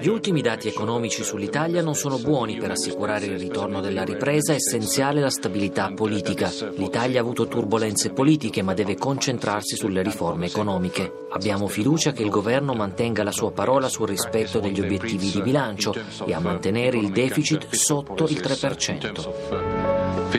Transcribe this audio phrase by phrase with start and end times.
[0.00, 4.56] Gli ultimi dati economici sull'Italia non sono buoni per assicurare il ritorno della ripresa, è
[4.56, 6.50] essenziale la stabilità politica.
[6.76, 11.26] L'Italia ha avuto turbulenze politiche ma deve concentrarsi sulle riforme economiche.
[11.30, 15.94] Abbiamo fiducia che il governo mantenga la sua parola sul rispetto degli obiettivi di bilancio
[16.24, 20.32] e a mantenere il deficit sotto il 3%.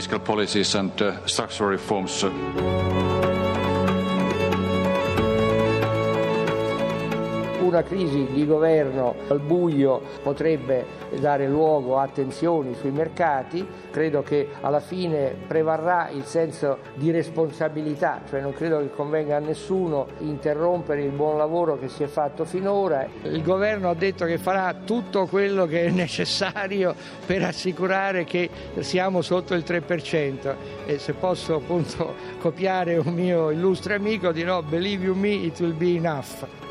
[7.66, 10.86] Una crisi di governo al buio potrebbe
[11.20, 18.22] dare luogo a tensioni sui mercati, credo che alla fine prevarrà il senso di responsabilità,
[18.30, 22.46] cioè non credo che convenga a nessuno interrompere il buon lavoro che si è fatto
[22.46, 23.08] finora.
[23.24, 26.94] Il governo ha detto che farà tutto quello che è necessario
[27.26, 33.96] per assicurare che siamo sotto il 3% e se posso appunto copiare un mio illustre
[33.96, 36.65] amico dirò believe you me it will be enough.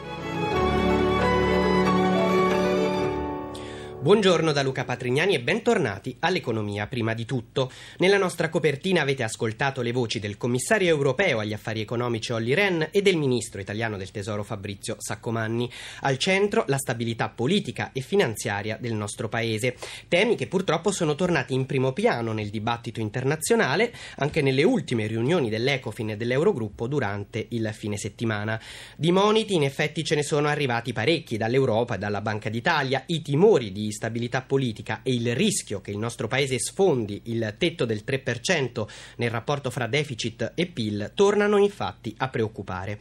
[4.05, 7.73] Buongiorno da Luca Patrignani e bentornati all'economia prima di tutto.
[8.01, 12.89] Nella nostra copertina avete ascoltato le voci del commissario europeo agli affari economici Olli Ren
[12.91, 15.71] e del ministro italiano del tesoro Fabrizio Saccomanni.
[16.03, 19.75] Al centro la stabilità politica e finanziaria del nostro paese.
[20.07, 25.49] Temi che purtroppo sono tornati in primo piano nel dibattito internazionale anche nelle ultime riunioni
[25.49, 28.61] dell'Ecofin e dell'Eurogruppo durante il fine settimana.
[28.99, 33.05] Di moniti in effetti ce ne sono arrivati parecchi dall'Europa e dalla Banca d'Italia.
[33.07, 37.85] I timori di stabilità politica e il rischio che il nostro paese sfondi il tetto
[37.85, 42.99] del 3% nel rapporto fra deficit e PIL tornano infatti a preoccupare.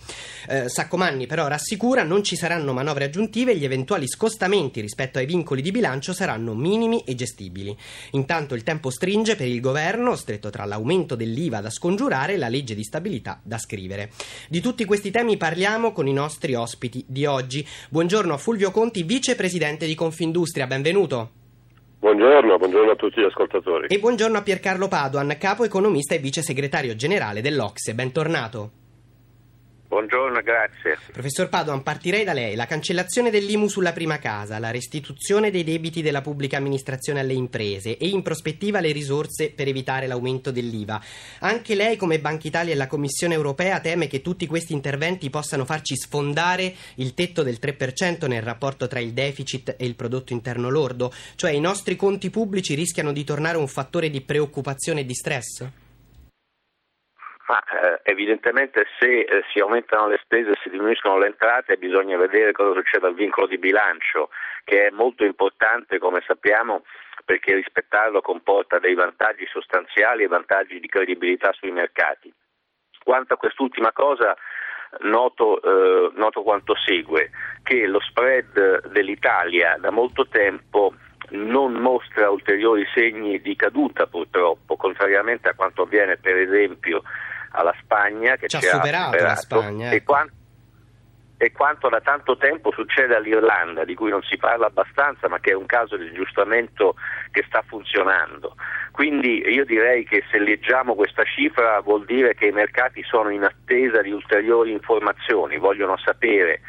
[0.48, 5.26] Eh, Saccomanni però rassicura non ci saranno manovre aggiuntive e gli eventuali scostamenti rispetto ai
[5.26, 7.76] vincoli di bilancio saranno minimi e gestibili.
[8.12, 12.50] Intanto il tempo stringe per il governo, stretto tra l'aumento dell'IVA da scongiurare e la
[12.50, 14.12] legge di stabilità da scrivere.
[14.48, 17.68] Di tutti questi temi parliamo con i nostri ospiti di oggi.
[17.90, 20.68] Buongiorno a Fulvio Conti, vicepresidente di Confindustria.
[20.68, 21.30] Benvenuto benvenuto.
[22.00, 23.88] Buongiorno, buongiorno, a tutti gli ascoltatori.
[23.88, 27.94] E buongiorno a Piercarlo Paduan, capo economista e vice segretario generale dell'Ocse.
[27.94, 28.83] Bentornato.
[29.94, 30.98] Buongiorno, grazie.
[31.12, 32.56] Professor Padoan, partirei da lei.
[32.56, 37.98] La cancellazione dell'IMU sulla prima casa, la restituzione dei debiti della pubblica amministrazione alle imprese
[37.98, 41.00] e in prospettiva le risorse per evitare l'aumento dell'IVA.
[41.42, 45.64] Anche lei, come Banca Italia e la Commissione europea, teme che tutti questi interventi possano
[45.64, 50.72] farci sfondare il tetto del 3% nel rapporto tra il deficit e il prodotto interno
[50.72, 51.14] lordo?
[51.36, 55.83] Cioè i nostri conti pubblici rischiano di tornare un fattore di preoccupazione e di stress?
[57.46, 62.16] Ma eh, evidentemente se eh, si aumentano le spese e si diminuiscono le entrate bisogna
[62.16, 64.30] vedere cosa succede al vincolo di bilancio,
[64.64, 66.84] che è molto importante come sappiamo
[67.26, 72.34] perché rispettarlo comporta dei vantaggi sostanziali e vantaggi di credibilità sui mercati.
[73.04, 74.36] Quanto a quest'ultima cosa
[75.02, 77.30] noto, eh, noto quanto segue,
[77.64, 80.94] che lo spread dell'Italia da molto tempo
[81.32, 87.02] non mostra ulteriori segni di caduta purtroppo, contrariamente a quanto avviene per esempio
[87.54, 89.96] alla Spagna che ci, ci ha superato, superato Spagna, ecco.
[89.96, 90.34] e, quanto,
[91.38, 95.52] e, quanto, da tanto tempo succede all'Irlanda, di cui non si parla abbastanza, ma che
[95.52, 96.96] è un caso di aggiustamento
[97.32, 98.56] che sta funzionando.
[98.92, 103.44] Quindi io direi che se leggiamo questa cifra vuol dire che i mercati sono in
[103.44, 106.62] attesa di ulteriori informazioni, vogliono sapere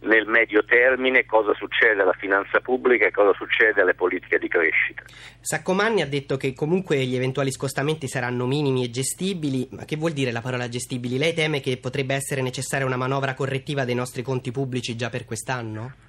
[0.00, 5.02] nel medio termine cosa succede alla finanza pubblica e cosa succede alle politiche di crescita.
[5.40, 10.12] Saccomanni ha detto che comunque gli eventuali scostamenti saranno minimi e gestibili, ma che vuol
[10.12, 11.18] dire la parola gestibili?
[11.18, 15.24] Lei teme che potrebbe essere necessaria una manovra correttiva dei nostri conti pubblici già per
[15.24, 16.08] quest'anno?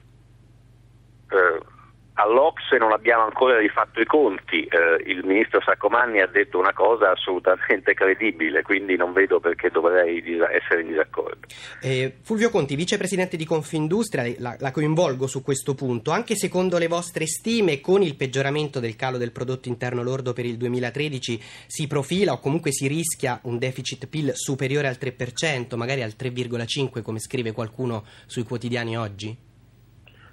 [2.21, 7.11] all'Ocse non abbiamo ancora rifatto i conti, eh, il ministro Saccomanni ha detto una cosa
[7.11, 10.23] assolutamente credibile, quindi non vedo perché dovrei
[10.53, 11.47] essere in disaccordo.
[11.81, 16.87] Eh, Fulvio Conti, vicepresidente di Confindustria, la, la, coinvolgo su questo punto, anche secondo le
[16.87, 21.87] vostre stime con il peggioramento del calo del prodotto interno lordo per il 2013 si
[21.87, 27.19] profila o comunque si rischia un deficit PIL superiore al 3%, magari al 3,5% come
[27.19, 29.49] scrive qualcuno sui quotidiani oggi?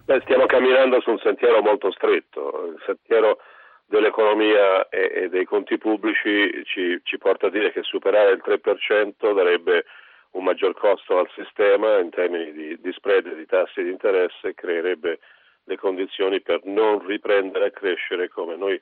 [0.08, 3.40] Beh, stiamo camminando su un sentiero molto stretto, il sentiero
[3.84, 9.34] dell'economia e, e dei conti pubblici ci, ci, porta a dire che superare il 3%
[9.34, 9.84] darebbe
[10.30, 14.54] un maggior costo al sistema in termini di, di spread di tassi di interesse e
[14.54, 15.18] creerebbe
[15.64, 18.80] le condizioni per non riprendere a crescere come noi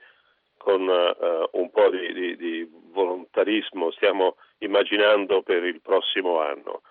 [0.57, 6.83] con uh, un po' di, di, di volontarismo stiamo immaginando per il prossimo anno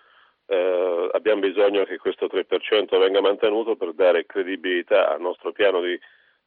[0.47, 5.99] eh, abbiamo bisogno che questo 3% venga mantenuto per dare credibilità al nostro piano di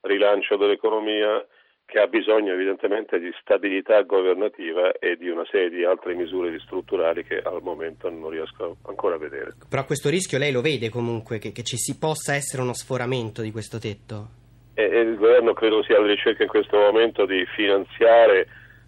[0.02, 1.44] rilancio dell'economia
[1.88, 7.24] che ha bisogno evidentemente di stabilità governativa e di una serie di altre misure strutturali
[7.24, 9.54] che al momento non riesco ancora a vedere.
[9.70, 13.40] Però questo rischio lei lo vede comunque, che, che ci si possa essere uno sforamento
[13.40, 14.28] di questo tetto?
[14.74, 18.46] E, e il governo credo sia alla ricerca in questo momento di finanziare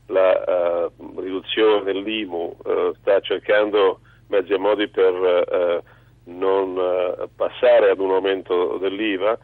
[0.09, 5.83] la uh, riduzione dell'IMU, uh, sta cercando mezzi e modi per uh,
[6.25, 9.39] non passare ad un aumento dell'IVA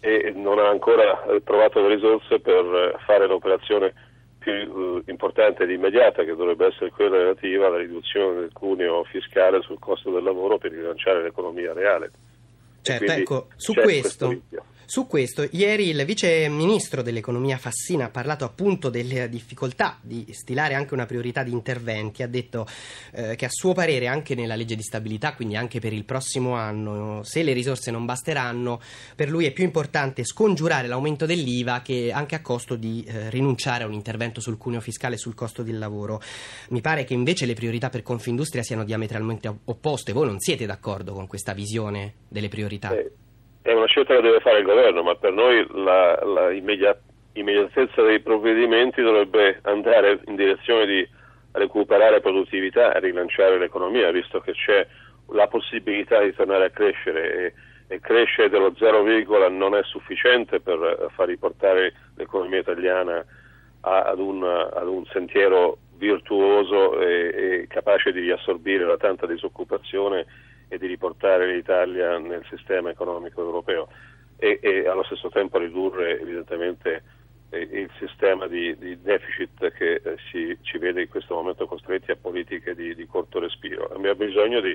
[0.00, 3.94] e non ha ancora trovato le risorse per fare l'operazione
[4.42, 9.78] più importante ed immediata che dovrebbe essere quella relativa alla riduzione del cuneo fiscale sul
[9.78, 12.10] costo del lavoro per rilanciare l'economia reale.
[12.82, 14.62] Certo, ecco, su questo, questo
[14.92, 20.74] su questo, ieri il vice ministro dell'economia Fassina ha parlato appunto delle difficoltà di stilare
[20.74, 22.22] anche una priorità di interventi.
[22.22, 22.66] Ha detto
[23.12, 26.56] eh, che a suo parere anche nella legge di stabilità, quindi anche per il prossimo
[26.56, 28.82] anno, se le risorse non basteranno,
[29.16, 33.84] per lui è più importante scongiurare l'aumento dell'IVA che anche a costo di eh, rinunciare
[33.84, 36.20] a un intervento sul cuneo fiscale e sul costo del lavoro.
[36.68, 40.12] Mi pare che invece le priorità per Confindustria siano diametralmente opposte.
[40.12, 42.94] Voi non siete d'accordo con questa visione delle priorità?
[42.94, 43.21] Eh
[43.62, 47.00] è una scelta che deve fare il governo, ma per noi la, la immediat-
[47.34, 51.08] immediatezza dei provvedimenti dovrebbe andare in direzione di
[51.52, 54.86] recuperare produttività e rilanciare l'economia, visto che c'è
[55.28, 57.34] la possibilità di tornare a crescere.
[57.34, 57.54] E,
[57.88, 59.02] e crescere dello 0,
[59.50, 63.22] non è sufficiente per far riportare l'economia italiana
[63.80, 70.24] a, ad, un, ad, un, sentiero virtuoso e, e capace di riassorbire la tanta disoccupazione
[70.72, 73.88] e di riportare l'Italia nel sistema economico europeo
[74.38, 77.02] e, e allo stesso tempo ridurre evidentemente
[77.50, 82.10] eh, il sistema di, di deficit che eh, si, ci vede in questo momento costretti
[82.10, 83.90] a politiche di, di corto respiro.
[83.94, 84.74] Abbiamo bisogno di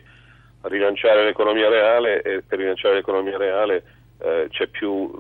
[0.62, 3.84] rilanciare l'economia reale e per rilanciare l'economia reale
[4.20, 5.12] eh, c'è più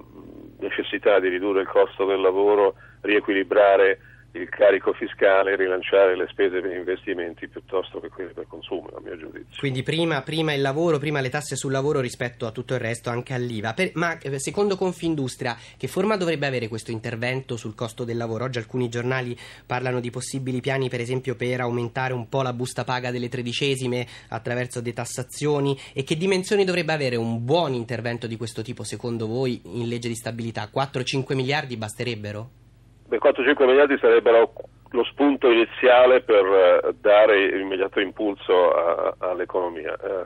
[0.60, 3.98] necessità di ridurre il costo del lavoro, riequilibrare
[4.34, 9.18] il carico fiscale, rilanciare le spese per investimenti piuttosto che quelle per consumo, a mio
[9.18, 9.58] giudizio.
[9.58, 13.10] Quindi prima, prima, il lavoro, prima le tasse sul lavoro rispetto a tutto il resto,
[13.10, 13.74] anche all'IVA.
[13.74, 18.44] Per, ma eh, secondo Confindustria, che forma dovrebbe avere questo intervento sul costo del lavoro?
[18.44, 19.36] Oggi alcuni giornali
[19.66, 24.06] parlano di possibili piani, per esempio, per aumentare un po' la busta paga delle tredicesime
[24.30, 25.78] attraverso detassazioni.
[25.94, 30.10] E che dimensioni dovrebbe avere un buon intervento di questo tipo, secondo voi, in legge
[30.10, 30.70] di stabilità?
[30.74, 32.66] 4-5 miliardi basterebbero?
[33.08, 34.52] Beh, 4-5 miliardi sarebbero
[34.92, 39.96] lo spunto iniziale per uh, dare immediato impulso a, all'economia.
[40.02, 40.26] Uh,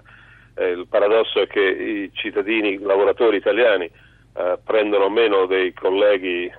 [0.60, 3.88] eh, il paradosso è che i cittadini, i lavoratori italiani
[4.34, 6.52] uh, prendono meno dei colleghi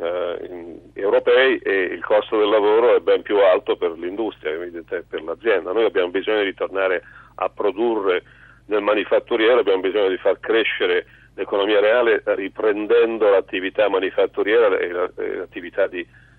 [0.48, 4.52] in, europei e il costo del lavoro è ben più alto per l'industria,
[4.86, 5.72] per l'azienda.
[5.72, 7.02] Noi abbiamo bisogno di tornare
[7.34, 8.22] a produrre
[8.66, 11.04] nel manifatturiero, abbiamo bisogno di far crescere
[11.34, 15.88] l'economia reale riprendendo l'attività manifatturiera e l'attività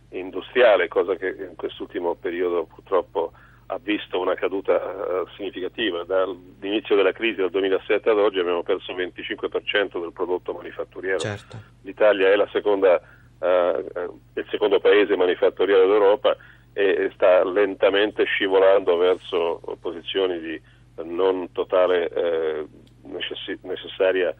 [0.10, 3.31] industriale, cosa che in quest'ultimo periodo purtroppo
[3.68, 6.04] ha visto una caduta uh, significativa.
[6.04, 11.19] Dall'inizio della crisi del 2007 ad oggi abbiamo perso il 25% del prodotto manifatturiero.
[11.19, 11.57] Certo.
[11.81, 13.01] L'Italia è seconda,
[13.40, 16.36] uh, il secondo paese manifatturiero d'Europa
[16.74, 20.62] e sta lentamente scivolando verso posizioni di
[21.04, 22.66] non totale eh,
[23.04, 24.34] necess- necessaria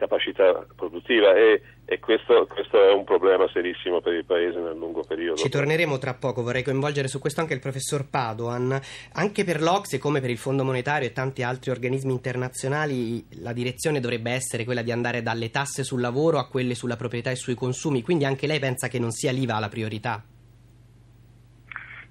[0.00, 5.04] capacità produttiva e, e questo, questo, è un problema serissimo per il Paese nel lungo
[5.04, 5.36] periodo.
[5.36, 8.80] Ci torneremo tra poco, vorrei coinvolgere su questo anche il professor Padoan.
[9.12, 14.00] Anche per l'Ocse, come per il Fondo Monetario e tanti altri organismi internazionali, la direzione
[14.00, 17.54] dovrebbe essere quella di andare dalle tasse sul lavoro a quelle sulla proprietà e sui
[17.54, 20.24] consumi, quindi anche lei pensa che non sia l'IVA la priorità?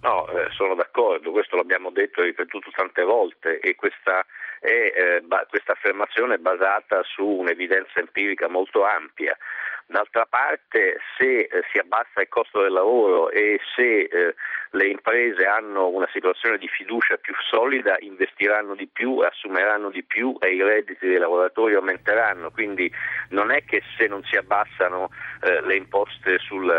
[0.02, 4.26] No, eh, sono d'accordo, questo l'abbiamo detto e ripetuto tante volte e questa
[4.62, 9.38] e eh, ba- questa affermazione è basata su un'evidenza empirica molto ampia.
[9.92, 14.36] D'altra parte, se eh, si abbassa il costo del lavoro e se eh,
[14.70, 20.38] le imprese hanno una situazione di fiducia più solida, investiranno di più, assumeranno di più
[20.42, 22.52] e i redditi dei lavoratori aumenteranno.
[22.52, 22.92] Quindi
[23.30, 25.10] non è che se non si abbassano
[25.42, 26.70] eh, le imposte sul,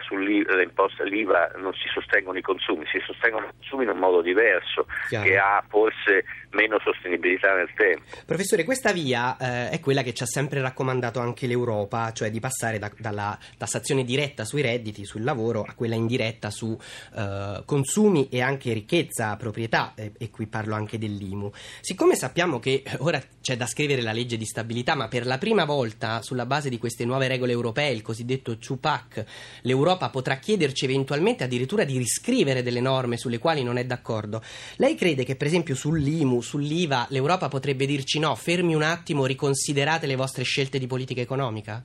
[0.00, 5.24] sull'IVA non si sostengono i consumi, si sostengono i consumi in un modo diverso Chiaro.
[5.24, 8.02] che ha forse meno sostenibilità nel tempo.
[8.26, 12.54] Professore, questa via è quella che ci ha sempre raccomandato anche l'Europa, cioè di passare
[12.78, 16.76] da, dalla tassazione diretta sui redditi, sul lavoro, a quella indiretta su
[17.14, 21.50] eh, consumi e anche ricchezza, proprietà, e, e qui parlo anche dell'IMU.
[21.80, 25.64] Siccome sappiamo che ora c'è da scrivere la legge di stabilità, ma per la prima
[25.64, 29.24] volta sulla base di queste nuove regole europee, il cosiddetto CUPAC,
[29.62, 34.42] l'Europa potrà chiederci eventualmente addirittura di riscrivere delle norme sulle quali non è d'accordo.
[34.76, 40.06] Lei crede che per esempio sull'IMU, sull'IVA, l'Europa potrebbe dirci no, fermi un attimo, riconsiderate
[40.06, 41.84] le vostre scelte di politica economica?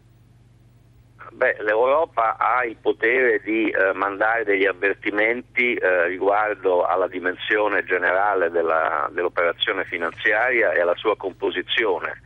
[1.42, 8.52] Beh, l'Europa ha il potere di eh, mandare degli avvertimenti eh, riguardo alla dimensione generale
[8.52, 12.22] della, dell'operazione finanziaria e alla sua composizione.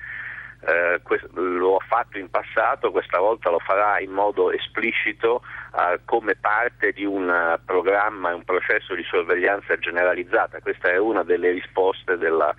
[0.68, 5.44] Eh, questo, lo ha fatto in passato, questa volta lo farà in modo esplicito
[5.80, 10.60] eh, come parte di un uh, programma e un processo di sorveglianza generalizzata.
[10.60, 12.54] Questa è una delle risposte della,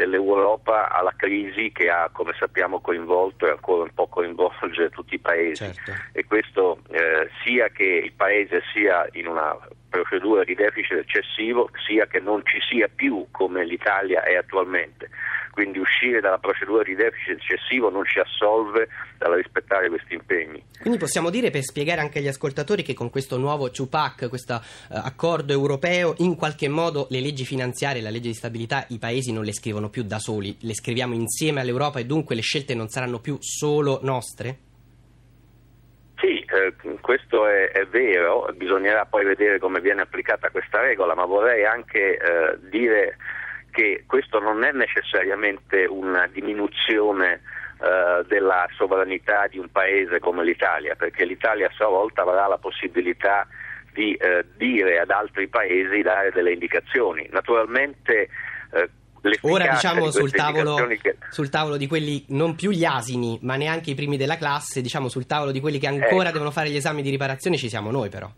[0.00, 5.18] dell'Europa alla crisi che ha, come sappiamo, coinvolto e ancora un po' coinvolge tutti i
[5.18, 5.64] paesi.
[5.64, 5.92] Certo.
[6.12, 9.56] E questo eh, sia che il paese sia in una
[9.90, 15.10] procedura di deficit eccessivo, sia che non ci sia più come l'Italia è attualmente
[15.50, 20.62] quindi uscire dalla procedura di deficit eccessivo non ci assolve dal rispettare questi impegni.
[20.80, 24.60] Quindi possiamo dire per spiegare anche agli ascoltatori che con questo nuovo CUPAC, questo uh,
[24.88, 29.44] accordo europeo, in qualche modo le leggi finanziarie, la legge di stabilità, i paesi non
[29.44, 33.18] le scrivono più da soli, le scriviamo insieme all'Europa e dunque le scelte non saranno
[33.18, 34.68] più solo nostre?
[36.20, 36.74] Sì, eh,
[37.10, 42.16] questo è, è, vero, bisognerà poi vedere come viene applicata questa regola, ma vorrei anche
[42.16, 43.16] eh, dire
[43.72, 47.40] che questo non è necessariamente una diminuzione
[47.80, 52.58] eh, della sovranità di un paese come l'Italia, perché l'Italia a sua volta avrà la
[52.58, 53.44] possibilità
[53.92, 57.26] di eh, dire ad altri paesi, dare delle indicazioni.
[57.32, 58.28] Naturalmente
[58.70, 58.88] eh,
[59.42, 61.16] Ora diciamo di sul, tavolo, che...
[61.30, 65.08] sul tavolo, di quelli non più gli asini, ma neanche i primi della classe, diciamo
[65.08, 66.32] sul tavolo di quelli che ancora ecco.
[66.32, 68.30] devono fare gli esami di riparazione ci siamo noi però.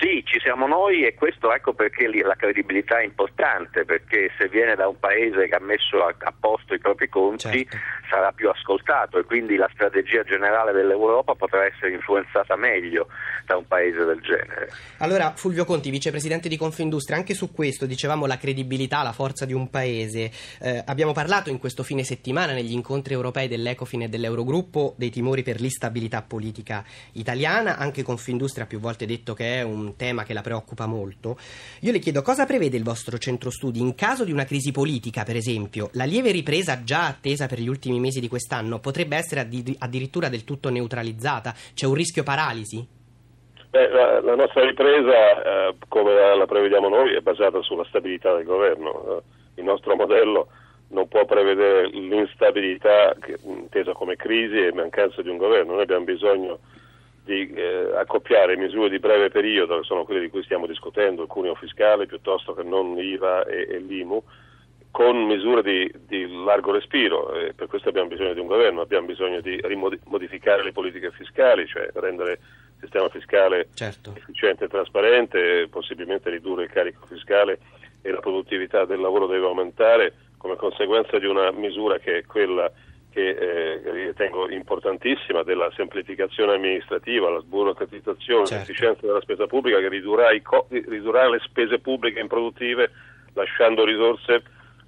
[0.00, 4.76] Sì, ci siamo noi e questo ecco perché la credibilità è importante, perché se viene
[4.76, 7.76] da un paese che ha messo a, a posto i propri conti certo.
[8.08, 13.08] sarà più ascoltato e quindi la strategia generale dell'Europa potrà essere influenzata meglio
[13.44, 14.70] da un paese del genere.
[14.98, 19.52] Allora, Fulvio Conti, vicepresidente di Confindustria, anche su questo dicevamo la credibilità, la forza di
[19.52, 20.30] un paese.
[20.60, 25.42] Eh, abbiamo parlato in questo fine settimana negli incontri europei dell'Ecofin e dell'Eurogruppo dei timori
[25.42, 30.27] per l'instabilità politica italiana, anche Confindustria ha più volte detto che è un tema che
[30.34, 31.36] la preoccupa molto.
[31.80, 35.24] Io le chiedo cosa prevede il vostro centro studi in caso di una crisi politica,
[35.24, 35.90] per esempio.
[35.92, 40.44] La lieve ripresa già attesa per gli ultimi mesi di quest'anno potrebbe essere addirittura del
[40.44, 41.54] tutto neutralizzata?
[41.74, 42.96] C'è un rischio paralisi?
[43.70, 48.34] Beh, la, la, nostra ripresa, eh, come la, la, prevediamo noi, è basata sulla stabilità
[48.34, 49.18] del governo.
[49.18, 49.22] Eh,
[49.56, 50.48] il nostro modello
[50.88, 55.74] non può prevedere l'instabilità che, intesa come crisi e mancanza di un governo.
[55.74, 56.60] Noi abbiamo bisogno
[57.28, 61.28] di eh, accoppiare misure di breve periodo, che sono quelle di cui stiamo discutendo, il
[61.28, 64.22] cuneo fiscale piuttosto che non IVA e, e l'IMU,
[64.90, 67.34] con misure di, di largo respiro.
[67.34, 71.66] E per questo abbiamo bisogno di un governo, abbiamo bisogno di rimodificare le politiche fiscali,
[71.66, 74.14] cioè rendere il sistema fiscale certo.
[74.16, 77.58] efficiente e trasparente, possibilmente ridurre il carico fiscale
[78.00, 82.72] e la produttività del lavoro deve aumentare come conseguenza di una misura che è quella
[83.18, 88.54] che eh, ritengo importantissima della semplificazione amministrativa, la sburocratizzazione, certo.
[88.54, 92.90] l'efficienza della spesa pubblica che ridurrà, co- ridurrà, le spese pubbliche improduttive
[93.32, 94.42] lasciando risorse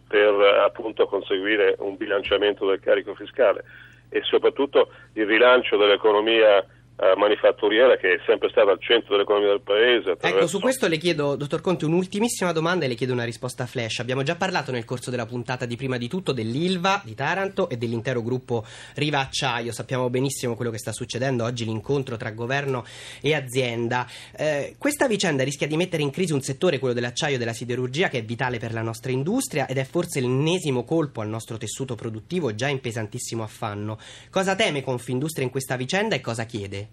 [0.06, 0.32] per
[0.64, 3.64] appunto conseguire un bilanciamento del carico fiscale
[4.08, 6.64] e soprattutto il rilancio dell'economia
[7.00, 10.10] eh, manifatturiera che è sempre stata al centro dell'economia del paese.
[10.10, 10.36] Attraverso...
[10.36, 14.00] Ecco, su questo le chiedo, dottor Conti, un'ultimissima domanda e le chiedo una risposta flash.
[14.00, 17.78] Abbiamo già parlato nel corso della puntata di prima di tutto dell'ILVA di Taranto e
[17.78, 18.64] dell'intero gruppo
[18.96, 19.72] Riva Acciaio.
[19.72, 22.84] Sappiamo benissimo quello che sta succedendo oggi, l'incontro tra governo
[23.22, 24.06] e azienda.
[24.36, 28.08] Eh, questa vicenda rischia di mettere in crisi un settore, quello dell'acciaio e della siderurgia,
[28.08, 31.94] che è vitale per la nostra industria ed è forse l'ennesimo colpo al nostro tessuto
[31.94, 33.98] produttivo già in pesantissimo affanno.
[34.30, 36.89] Cosa teme Confindustria in questa vicenda e cosa chiede?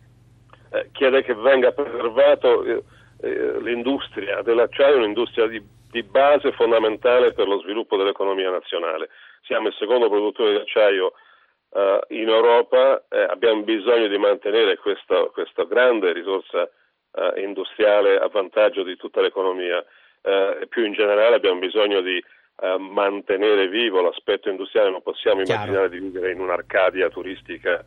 [0.98, 2.84] Chiede che venga preservato eh,
[3.22, 9.10] eh, l'industria dell'acciaio, un'industria di, di, base fondamentale per lo sviluppo dell'economia nazionale.
[9.44, 11.13] Siamo il secondo produttore di acciaio
[11.72, 18.27] eh, in Europa, eh, abbiamo bisogno di mantenere questa, questa grande risorsa eh, industriale a
[18.27, 19.84] vantaggio di tutta l'economia
[20.20, 22.22] e più in generale abbiamo bisogno di
[22.80, 25.88] mantenere vivo l'aspetto industriale, non possiamo immaginare Chiaro.
[25.88, 27.86] di vivere in un'arcadia turistica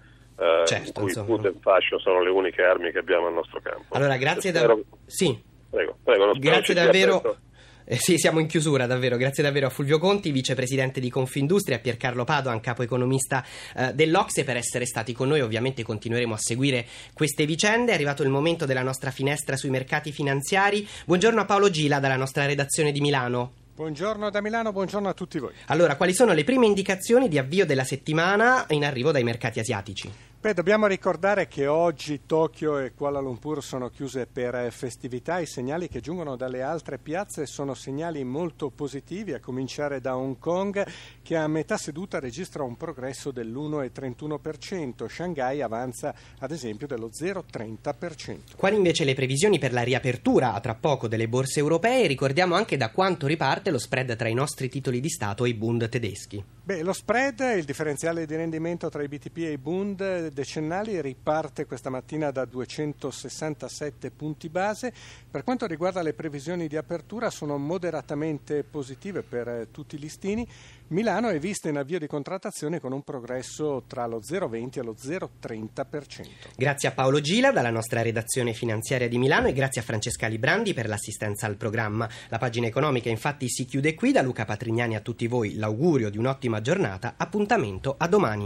[0.75, 1.27] certo, in cui insomma.
[1.27, 3.95] food e fascio sono le uniche armi che abbiamo al nostro campo.
[3.95, 4.83] Allora, grazie davvero.
[5.07, 5.39] Sì.
[5.71, 7.39] Prego, prego, grazie davvero.
[7.85, 9.17] Eh, sì, siamo in chiusura davvero.
[9.17, 13.45] Grazie davvero a Fulvio Conti, vicepresidente di Confindustria, a Piercarlo Padoan, capo economista
[13.77, 15.41] eh, dell'Ocse, per essere stati con noi.
[15.41, 17.91] Ovviamente continueremo a seguire queste vicende.
[17.91, 20.87] È arrivato il momento della nostra finestra sui mercati finanziari.
[21.05, 23.55] Buongiorno a Paolo Gila dalla nostra redazione di Milano.
[23.75, 25.55] Buongiorno da Milano, buongiorno a tutti voi.
[25.67, 30.30] Allora, quali sono le prime indicazioni di avvio della settimana in arrivo dai mercati asiatici?
[30.43, 35.39] Beh, dobbiamo ricordare che oggi Tokyo e Kuala Lumpur sono chiuse per festività.
[35.39, 40.39] I segnali che giungono dalle altre piazze sono segnali molto positivi, a cominciare da Hong
[40.39, 40.83] Kong
[41.21, 45.07] che a metà seduta registra un progresso dell'1,31%.
[45.11, 48.57] Shanghai avanza ad esempio dello 0,30%.
[48.57, 52.07] Quali invece le previsioni per la riapertura a tra poco delle borse europee?
[52.07, 55.55] Ricordiamo anche da quanto riparte lo spread tra i nostri titoli di Stato e i
[55.55, 56.43] Bund tedeschi.
[56.63, 61.67] Beh, lo spread, il differenziale di rendimento tra i BTP e i Bund decennali riparte
[61.67, 64.93] questa mattina da 267 punti base.
[65.31, 70.47] Per quanto riguarda le previsioni di apertura sono moderatamente positive per eh, tutti i listini.
[70.89, 74.97] Milano è vista in avvio di contrattazione con un progresso tra lo 0,20 e lo
[75.01, 76.27] 0,30%.
[76.57, 80.75] Grazie a Paolo Gila dalla nostra redazione finanziaria di Milano e grazie a Francesca Librandi
[80.75, 82.09] per l'assistenza al programma.
[82.29, 84.11] La pagina economica infatti si chiude qui.
[84.11, 87.15] Da Luca Patrignani a tutti voi l'augurio di un'ottima giornata.
[87.17, 88.39] Appuntamento a domani.